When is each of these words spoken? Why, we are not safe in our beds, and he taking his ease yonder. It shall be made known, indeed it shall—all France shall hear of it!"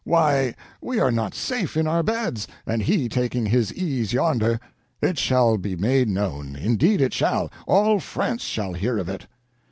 Why, 0.03 0.55
we 0.81 0.99
are 0.99 1.11
not 1.11 1.35
safe 1.35 1.77
in 1.77 1.85
our 1.85 2.01
beds, 2.01 2.47
and 2.65 2.81
he 2.81 3.07
taking 3.07 3.45
his 3.45 3.71
ease 3.71 4.13
yonder. 4.13 4.59
It 4.99 5.19
shall 5.19 5.59
be 5.59 5.75
made 5.75 6.07
known, 6.07 6.55
indeed 6.55 7.01
it 7.01 7.13
shall—all 7.13 7.99
France 7.99 8.41
shall 8.43 8.73
hear 8.73 8.97
of 8.97 9.07
it!" 9.09 9.27